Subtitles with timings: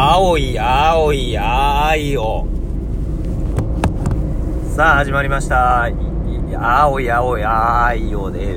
[0.00, 2.16] 青い、青い、あい。
[4.76, 5.90] さあ、始まりました。
[6.56, 8.54] 青い、青い、あいよで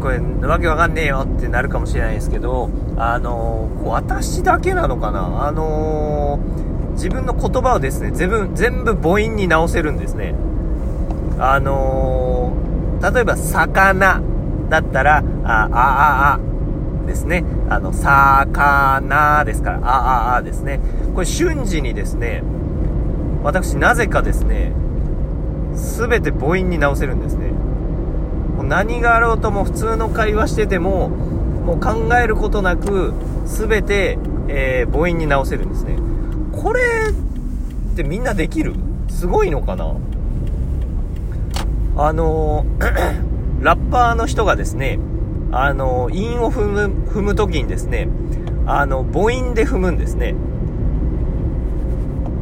[0.00, 6.40] これ、わけわかんねえよってなるかもしれないですけど、あの、私だけなのかなあの、
[6.92, 10.34] 自分の言葉をですね、全部、全部母音に直せるんですね。
[11.38, 12.54] あの、
[13.02, 14.22] 例えば、魚
[14.70, 16.49] だったら、あ、あ、あ、あ、
[17.10, 17.44] ですね。
[17.68, 20.80] あの、魚ですから、あ、あ、あですね。
[21.14, 22.42] これ瞬時にですね、
[23.42, 24.72] 私なぜかですね、
[25.74, 27.48] すべて母音に直せるんですね。
[28.56, 33.12] もう何があろうとも普通の会話してても、もう考えることなく、
[33.44, 35.96] すべて、えー、母音に直せるんですね。
[36.52, 36.80] これ
[37.12, 38.74] ってみんなできる？
[39.08, 39.96] すごいのかな？
[41.96, 44.98] あのー、 ラッパーの人がですね、
[45.52, 48.08] あの、韻を踏む、踏むときにですね、
[48.66, 50.34] あの、母音で踏むんですね。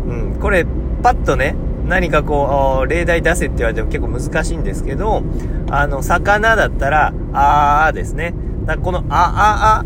[0.07, 0.67] うん、これ、
[1.03, 1.55] パッとね、
[1.87, 5.23] 何かこう、例題出せって言われても結構難しいんですけど、
[5.71, 8.35] あの、魚だったら、あーですね。
[8.67, 9.85] だこの、あ、あ、あ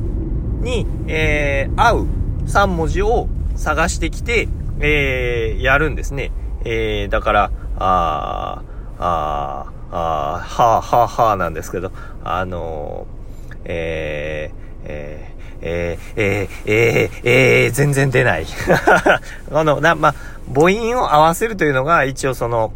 [0.65, 2.07] に、えー、合う
[2.47, 4.49] 3文字を探してきて、
[4.81, 6.33] えー、やるんですね。
[6.65, 11.93] えー、だから、あー、あー、あー、はー、はー、はーなんですけど、
[12.25, 15.33] あのー、えー、えー、
[15.65, 18.47] えー、えー、えー、えー、全然出ない。
[19.53, 20.15] あの、な、ま
[20.53, 22.73] 母音を合わせるというのが、一応その、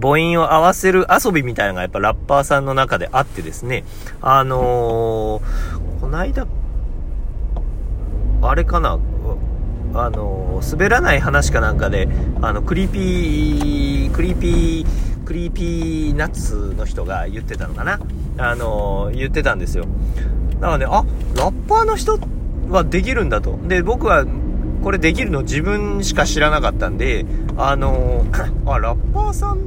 [0.00, 3.84] 母音を合わせる遊びみたいなのがやっぱラッパーさんの中であってですね、
[4.22, 6.46] あのー、こないだ、
[8.40, 8.98] あれかな、
[9.94, 12.08] あのー、滑らない話かなんかで、
[12.40, 17.98] あの、クリーピー、クリーピー、クリーピーナッツの人が言ってたのかな？
[18.36, 19.86] あのー、言ってたんですよ。
[20.60, 22.18] だからね、あ、ラッパーの人
[22.68, 23.58] はできるんだと。
[23.66, 24.26] で、僕は、
[24.82, 27.24] これできるの自分しか知らなかったんで、
[27.56, 29.58] あのー、 あ、ラッパーさん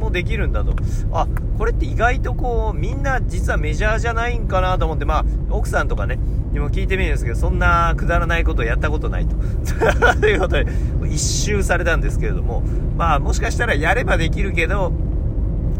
[0.00, 0.74] もできるんだと。
[1.12, 1.28] あ、
[1.58, 6.18] これって意外とこう、みんな実はメジャーじゃないんかなと思って、まあ、奥さんとかね、
[6.52, 9.36] にも聞いてみるんですけど、そんなくだらないことをやったことないと。
[10.20, 10.66] ということで、
[11.08, 12.62] 一周されたんですけれども、
[12.96, 14.92] まあ、もしかしたらやればできるけど、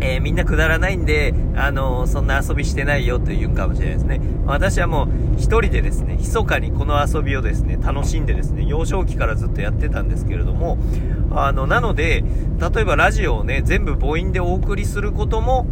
[0.00, 4.20] えー、みんなくだらないんで、あのー、そんな遊びしてないよと言うかもしれないですね。
[4.46, 10.78] 私はもう一人でですね、密かにこの遊びをですね、楽しんでですね、幼少期からずっとやってたんですけれども、
[11.32, 12.24] あの、なので、
[12.74, 15.66] 例えばラジオをね、全部母音でお送りすることも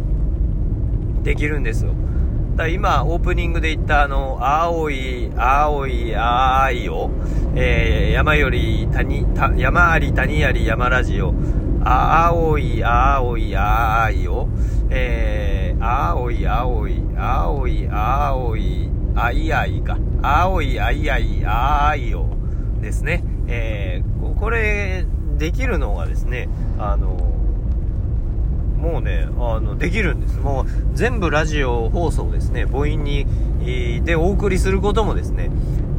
[1.23, 1.93] できるんですよ。
[2.55, 7.09] だ今、オープニングで言ったあの、青い、青い、あいを、
[7.55, 9.25] えー、山より谷、
[9.57, 11.33] 山あり谷あり山ラジオ、
[11.83, 14.49] 青い、青い、あいを、
[14.89, 19.97] えー、青い、青い、青い、青い、あいあいか。
[20.21, 22.27] 青い、あいあい、あいを
[22.81, 23.23] ですね。
[23.47, 25.05] えー、これ、
[25.39, 27.07] できるのがですね、あの、
[28.77, 30.37] もうね、あの、できるんです。
[30.37, 33.25] もう、全部ラジオ放送ですね、母音に、
[34.03, 35.49] でお送りすることもですね、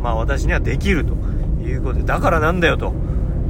[0.03, 1.15] まあ私にはできると
[1.63, 2.93] いうことで、だからなんだよと。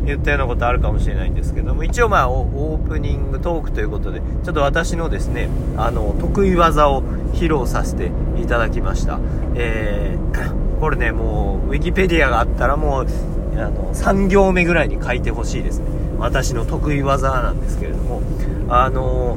[0.05, 7.03] 言ったようなことあるかもしれないんですけども、一応まあ、オープニングトークということで、ちょっと私のですね、あの、得意技を
[7.33, 9.21] 披露させていただきました。
[9.55, 13.07] えー、これね、もう、ウィキペディアがあったらもう、
[13.57, 15.87] あの、3行目ぐらいに書いてほしいですね。
[16.19, 18.21] 私の得意技なんですけれども、
[18.69, 19.37] あの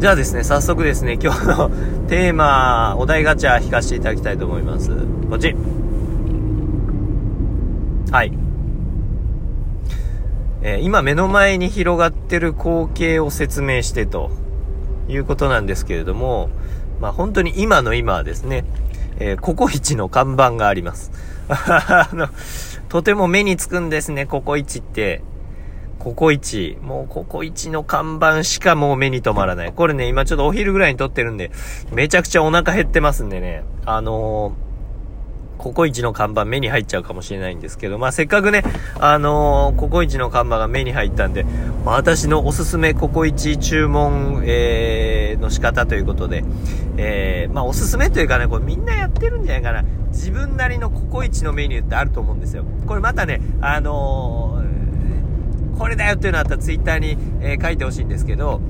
[0.00, 1.70] じゃあですね、早速ですね、今日の
[2.08, 4.90] テーマ、お題ガチャ引かせていただきたいと思います。
[5.28, 5.54] こっち。
[8.12, 8.32] はい。
[10.62, 14.30] えー、今目の前に広がってる光景を説明してと
[15.08, 16.48] いうことなんですけれども、
[17.00, 18.64] まあ本当に今の今はですね、
[19.20, 21.10] えー、ココイチの看板があります。
[21.48, 22.28] あの、
[22.88, 25.22] とても目につくんですね、ココイチって。
[25.98, 26.78] ココイチ。
[26.80, 29.72] もうココイチの看板しかもう目に留まらない。
[29.72, 31.50] これね、今ちょっとお昼ぐらいに撮ってるんで、
[31.92, 33.64] めちゃくちゃお腹減ってますんでね。
[33.84, 34.67] あのー
[35.58, 38.62] ココイチの看板目に入っちゃうかもしれないんですけど、まあ、せっかくね、
[38.98, 41.44] あのー、ココイチの看板が目に入ったんで、
[41.84, 46.44] まあ、私のおすすめココイチ注文、えー、の仕方ということで、
[46.96, 49.84] えー、まあ、おすすめというかね、これみんなやってるんじゃないかな。
[50.10, 52.64] 自分なりのココイチのメニューってあると思うんですよ。
[52.86, 58.60] これまたね、あのー、これだよっていうのあったらツイッターに、えー、書いてほしいんですけど、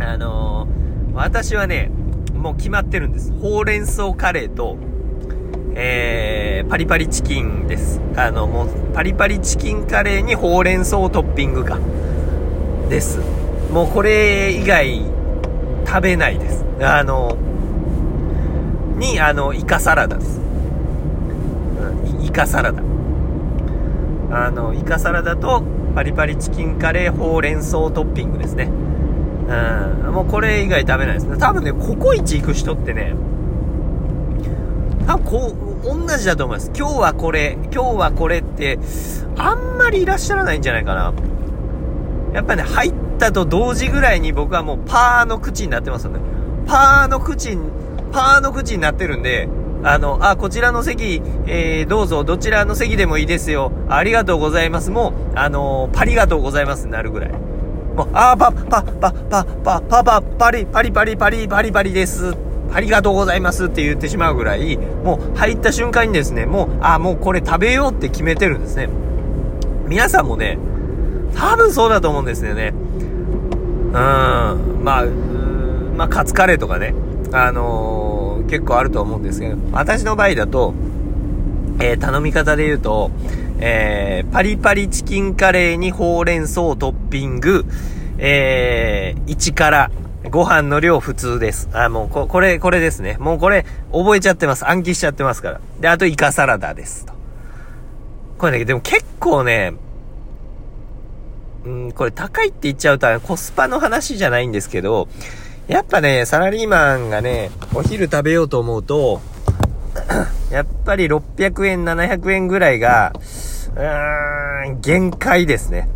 [0.00, 0.66] あの、
[1.14, 1.90] 私はね、
[2.34, 3.32] もう決まってるんです。
[3.32, 4.76] ほうれん草カレーと、
[5.74, 8.00] えー、パリパリチキンです。
[8.16, 11.78] あの、もう、パリパリチキンカレーにほうれん草トッピングか。
[12.88, 13.20] です。
[13.72, 15.02] もうこれ以外、
[15.86, 16.64] 食べないです。
[16.80, 17.36] あの、
[18.96, 20.40] に、あの、イカサラダです。
[22.22, 22.82] イカサラダ。
[24.30, 25.62] あの、イカサラダと
[25.94, 28.70] パリパリチキンカレーほうれん草トッピングですね。
[29.48, 30.12] うん。
[30.12, 31.36] もうこれ以外食べないですね。
[31.38, 33.14] 多分ね、ココイチ行く人ってね、
[35.06, 35.54] 多分こ
[35.84, 36.70] う、同じだと思います。
[36.76, 38.78] 今日はこれ、今日はこれって、
[39.36, 41.12] あんまりいらっしゃらないんじゃないかな。
[42.32, 46.20] やっぱね、入ったと同時ぐらいに僕はもうパーの口になってますよね。
[46.66, 47.56] パーの口、
[48.12, 49.48] パーの口になってるんで、
[49.84, 53.70] あの、あ、こちらの席、えー、どうぞ、どちらの席でもいいですよ。
[53.88, 54.90] ありがとうございます。
[54.90, 57.30] もう、あのー、パリがとうございますになるぐらい。
[57.30, 62.45] もう、あー、パ、パ、パ、パ、パ、パ、パ、パリ、パリパリパリ、パリパリです。
[62.72, 68.88] ありがとうございますって言ってしまうぐらい、もう入った瞬間にですね、もう、あ、もうこれ食べようって決めてるんですね。
[69.86, 70.58] 皆さんもね、
[71.34, 72.72] 多分そうだと思うんですよね。
[72.74, 75.06] うん、まあ、
[75.96, 76.94] まあ、カツカレーとかね、
[77.32, 80.74] あのー、結構あると思うんですけど、私の場合だと、
[81.80, 83.10] えー、頼み方で言うと、
[83.58, 87.64] えー、パリパリチキンカレーにほうれん草トッピング、
[88.18, 89.90] えー、1から、
[90.36, 91.66] ご飯の量普通です。
[91.72, 93.16] あ、もうこ、これ、これですね。
[93.18, 94.68] もうこれ、覚えちゃってます。
[94.68, 95.60] 暗記しちゃってますから。
[95.80, 97.06] で、あとイカサラダです。
[97.06, 97.14] と。
[98.36, 99.72] これね、でも結構ね、
[101.64, 105.08] うん、これ高いって言っちゃうとコスパの話じゃないんですけど、
[105.68, 109.22] やっぱね、サラリーマンがね、お昼食べようと思うと、
[110.52, 113.14] やっぱり600円、700円ぐらいが、
[113.74, 115.88] うーん、限界ですね。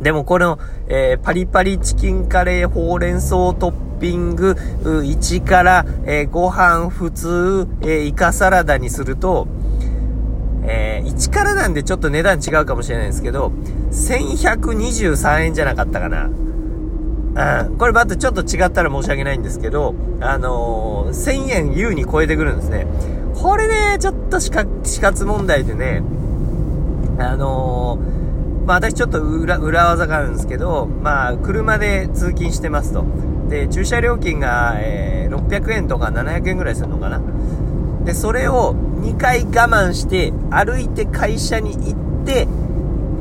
[0.00, 0.58] でもこの、
[0.88, 9.46] えー、パリパリチキンカレーほうれん草トッピング1から、えー、ご飯普通、えー、イカサラダにすると、
[10.64, 13.52] えー、1からなんでちょっと値段違うかもしれないんですけど、
[13.90, 16.30] 1123円じゃなかったかな。
[17.66, 17.76] うん。
[17.76, 22.86] これまたちょっと違ったら申し訳ないんですけど、あのー、1000円優に超えてくるんですね。
[23.34, 26.02] これね、ちょっと死活問題でね、
[27.18, 28.20] あのー
[28.70, 33.04] まあ私ちょっと裏、裏技があるんですけど、まあ車で通勤してますと。
[33.48, 37.20] で、駐車料金が、えー、600円とか700円ぐらいするのかな。
[38.04, 42.46] で、それを2回我慢して歩いて会社に行って、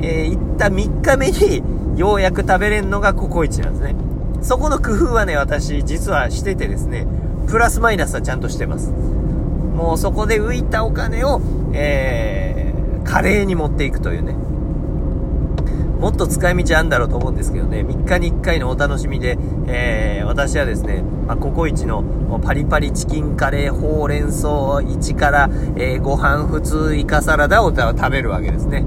[0.04, 1.64] えー、行った3日目に
[2.00, 3.96] ようやく食べれるのがココイチなんですね。
[4.44, 7.08] そこの工夫はね、私実はしててですね、
[7.48, 8.92] プラスマイナスはちゃんとしてます。
[8.92, 11.42] もうそこで浮いたお金を、
[11.74, 14.36] えー、カレーに持っていくというね。
[16.00, 19.38] もっと使い道あるんだろうと思うんですけどね、3日に1回のお楽しみで、
[19.68, 22.04] えー、私はですね、まあ、ココイチの
[22.42, 28.86] パリパリチキンカレーほうれん草1から、えー、ご飯普通イカサラダを食べるわけですね。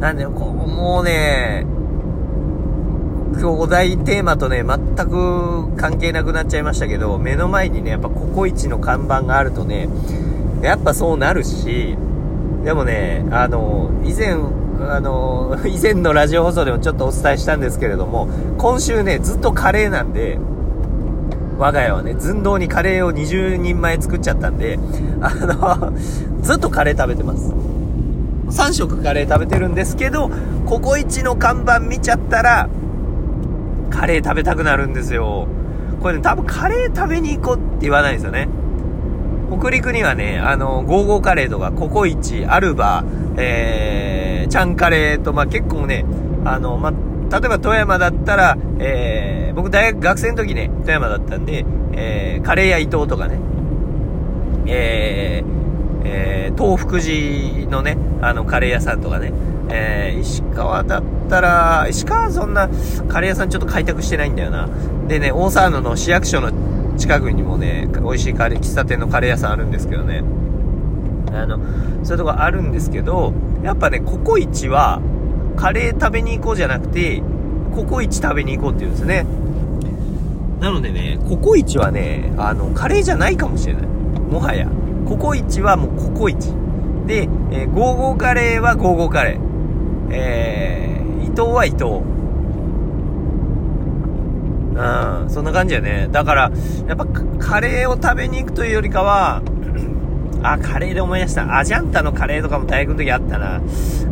[0.00, 1.66] なんで、こう、もうね、
[3.32, 9.88] 今日お題テーマとね、全く関係なくなっちゃいましたけど、目の前にね、やっぱココイチの看板があるとね、
[10.62, 11.96] やっぱそうなるし、
[12.64, 14.36] でもね、あの、以前、
[14.80, 18.28] あの、 以前のラジオ放送でもちょっとお伝えしたんですけれども、
[18.58, 20.38] 今週ね、ずっとカレーなんで、
[21.58, 24.78] 我が家はね、寸胴にカレーを20人前作っちゃったんで、
[25.20, 25.92] あの、
[26.42, 27.52] ずっとカレー食べてます。
[28.50, 30.30] 3食カレー食べてるんですけど、
[30.64, 32.68] ココイチの看板見ちゃったら、
[33.90, 35.48] カレー食べたくなるんですよ。
[36.00, 38.48] これね、多分カレー食べに行こうって言わないですよね。
[39.50, 43.02] 北陸にはね、あの、ゴーゴーカレーとか、ココイチ、アルバ、
[43.36, 44.17] えー、
[44.48, 46.04] ちゃんカレーと、まあ、結構ね、
[46.44, 53.38] あの、まあ、例えば富山だったら、えー、僕大学学生の時ね、富山だったんで、えー、カレー屋伊藤とかね、
[54.66, 59.32] えー、えー、東福寺のね、あの、カレー屋さんとかね、
[59.70, 62.68] えー、石川だったら、石川そんな
[63.08, 64.68] カレー屋さんちょっと開拓してないんだよな。
[65.06, 66.50] でね、大沢野の市役所の
[66.96, 70.22] 近くにもね、美味しいカレー、喫茶店のカレー屋さんあるんですけどね。
[71.32, 71.58] あの、
[72.02, 75.00] そういうとこあるんですけど、やっぱね、ココイチは、
[75.56, 77.22] カレー食べに行こうじゃなくて、
[77.74, 79.26] ココイチ食べに行こうって言うんですね。
[80.60, 83.82] なのでね、ココイチはね、あの、カレーじゃないかもしれない。
[84.30, 84.68] もはや。
[85.06, 86.52] ココイチはもうココイチ。
[87.06, 89.40] で、えー、ゴーゴーカレーはゴーゴーカレー。
[90.10, 92.02] えー、伊藤は伊藤。
[94.74, 96.08] うん、そんな感じやね。
[96.12, 96.52] だから、
[96.86, 97.06] やっぱ
[97.38, 99.42] カレーを食べに行くというよりかは、
[100.42, 101.58] あ、カレーで思い出した。
[101.58, 103.60] アジャンタのカレーとかも大学の時あったな。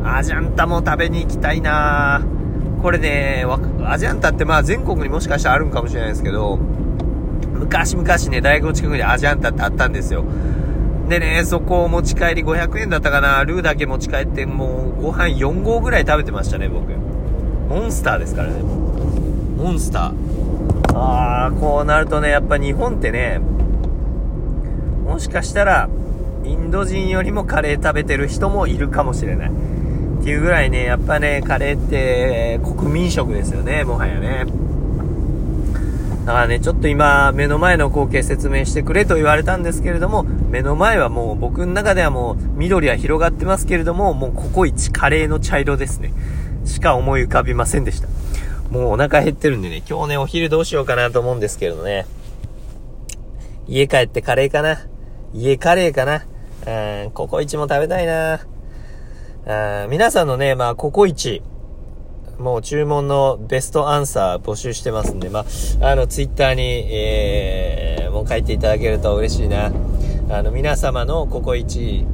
[0.05, 2.23] アジャンタも食べに行きたいな
[2.83, 3.45] これね、
[3.85, 6.57] アジャンタってまあ全国にもしかしたらあるんかもしれないですけど、
[7.53, 10.25] 昔々ね、大学の近くにアジャンタってあったんですよ。
[11.09, 13.45] でね、そこを持ち帰り500円だったかな。
[13.45, 16.93] ルーだけ持ち帰って、もうご飯4合ぐらい食べてましたね、僕。
[17.69, 20.99] モンスターですからね、モンスター。
[20.99, 23.41] ああ、こうなるとね、やっぱ日本ってね、
[25.05, 25.89] もしかしたら、
[26.47, 29.51] インド人よりもカレー食べてる人もいるかもしれない。
[29.51, 34.47] っていうぐらいね、やっぱね、カレーって国民食ですよね、もはやね。
[36.25, 46.13] だからね、ちょっと今、目の前の光景説明してくれと言われたんですけれども、目の前はもう僕の中ではもう緑は広がってますけれども、もうココイチカレーの茶色ですね。
[46.65, 48.09] しか思い浮かびませんでした。
[48.71, 52.07] もうお腹減ってるんでね、今日ね、お昼どうしようかなと思うんですけれどね。
[53.69, 54.79] 家帰ってカレーかな。
[55.33, 56.25] 家カレーかな。
[56.65, 58.41] うん、ココイチも食べたいな。
[59.49, 61.43] あ皆さんのね、まあ、ココイチ、
[62.39, 65.45] もう注文のベストアンサー募集してますんで、ま
[65.81, 69.73] あ、あの、ツイッターに、えー、もう書いていただけると嬉しいな。
[70.29, 72.05] あの、皆様のココイチ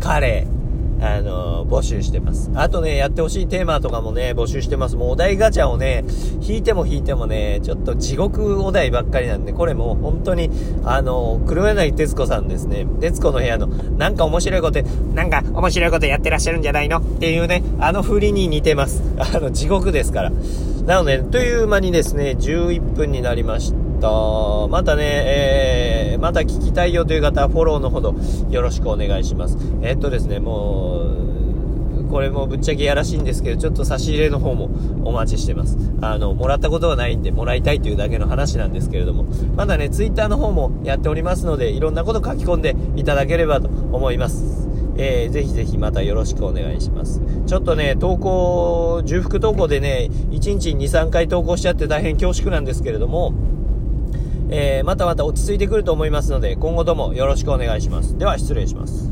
[0.00, 0.61] カレー、
[1.02, 2.50] あの、募集してます。
[2.54, 4.94] あとね、やってほしいテーマとかもね、募集してます。
[4.94, 6.04] もうお題ガチャをね、
[6.40, 10.48] 引いても引いてもね、ちょっと地獄お題ばっかりなんで、これもう本当に、
[10.84, 12.86] あの、黒柳徹子さんですね。
[13.00, 14.80] 徹子の部屋の、なんか面白いこと、
[15.14, 16.98] なんか面白いことやってらっしゃるんじゃないの？
[16.98, 19.02] っていうね、あの振りに似てます。
[19.18, 20.32] あの、地獄ですから。
[20.86, 23.81] なので、という間にですね、11分になりました。
[24.02, 28.14] とまたね、えー、また聞きたいよという方はフォローのほど
[28.50, 29.56] よろしくお願いします。
[29.80, 34.68] えー、っとですね、もう、これもぶっちゃけやらしいんですけど、ちょっと差し入れの方も
[35.04, 35.78] お待ちしてます。
[36.02, 39.24] あの、もらったことはないんで、もらいたいというだけの話なんですけれども、
[39.56, 44.68] まだね、ツイッターの方もやっておりますので、いろんなこと書き込んでいただければと思います。
[44.98, 47.22] えー、ぜひぜひまたよろしくお願いします。
[47.46, 53.32] ちょっとね、投稿、重複投稿でね、1日2、3回投稿しちゃって大変恐縮なんですけれども、
[54.54, 58.18] えー、またまた落ち着いてくると思いますので、今後ともよろしくお願いします。
[58.18, 59.11] では、失礼します。